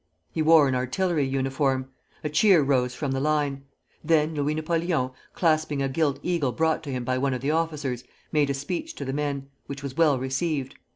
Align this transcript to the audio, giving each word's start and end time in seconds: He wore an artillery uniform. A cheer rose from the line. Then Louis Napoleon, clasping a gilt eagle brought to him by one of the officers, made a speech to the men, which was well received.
He 0.31 0.41
wore 0.41 0.67
an 0.67 0.73
artillery 0.73 1.25
uniform. 1.27 1.89
A 2.23 2.29
cheer 2.29 2.63
rose 2.63 2.95
from 2.95 3.11
the 3.11 3.19
line. 3.19 3.65
Then 4.03 4.33
Louis 4.33 4.55
Napoleon, 4.55 5.11
clasping 5.35 5.83
a 5.83 5.87
gilt 5.89 6.19
eagle 6.23 6.51
brought 6.53 6.81
to 6.85 6.91
him 6.91 7.03
by 7.03 7.19
one 7.19 7.35
of 7.35 7.41
the 7.41 7.51
officers, 7.51 8.03
made 8.31 8.49
a 8.49 8.55
speech 8.55 8.95
to 8.95 9.05
the 9.05 9.13
men, 9.13 9.51
which 9.67 9.83
was 9.83 9.95
well 9.97 10.17
received. 10.17 10.73